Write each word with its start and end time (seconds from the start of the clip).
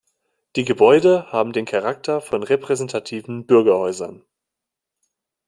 Die 0.55 0.65
Gebäude 0.65 1.31
haben 1.31 1.53
den 1.53 1.65
Charakter 1.65 2.21
von 2.21 2.41
repräsentativen 2.41 3.45
Bürgerhäusern. 3.45 4.25